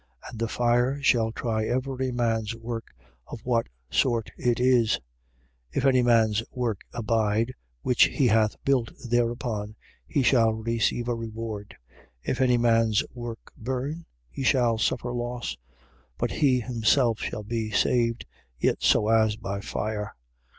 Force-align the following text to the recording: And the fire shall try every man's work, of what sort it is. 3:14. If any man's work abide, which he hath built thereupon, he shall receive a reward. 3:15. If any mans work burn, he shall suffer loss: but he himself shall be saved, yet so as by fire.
And 0.27 0.39
the 0.39 0.47
fire 0.47 0.99
shall 1.03 1.31
try 1.31 1.63
every 1.65 2.11
man's 2.11 2.55
work, 2.55 2.95
of 3.27 3.41
what 3.45 3.67
sort 3.91 4.31
it 4.35 4.59
is. 4.59 4.93
3:14. 5.75 5.75
If 5.75 5.85
any 5.85 6.01
man's 6.01 6.43
work 6.49 6.81
abide, 6.91 7.53
which 7.83 8.05
he 8.05 8.25
hath 8.25 8.55
built 8.65 8.89
thereupon, 9.07 9.75
he 10.07 10.23
shall 10.23 10.53
receive 10.53 11.07
a 11.07 11.13
reward. 11.13 11.77
3:15. 12.25 12.31
If 12.31 12.41
any 12.41 12.57
mans 12.57 13.03
work 13.13 13.53
burn, 13.55 14.07
he 14.31 14.41
shall 14.41 14.79
suffer 14.79 15.11
loss: 15.13 15.55
but 16.17 16.31
he 16.31 16.61
himself 16.61 17.19
shall 17.19 17.43
be 17.43 17.69
saved, 17.69 18.25
yet 18.57 18.81
so 18.81 19.07
as 19.07 19.35
by 19.35 19.61
fire. 19.61 20.15